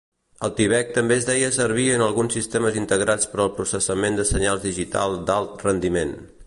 AltiVec 0.45 0.87
també 0.95 1.17
es 1.21 1.27
deia 1.27 1.51
servir 1.57 1.85
en 1.97 2.03
alguns 2.05 2.37
sistemes 2.39 2.81
integrats 2.81 3.31
per 3.35 3.43
al 3.45 3.55
processament 3.59 4.19
de 4.21 4.27
senyals 4.35 4.69
digital 4.69 5.19
d'alt 5.29 5.67
rendiment. 5.71 6.17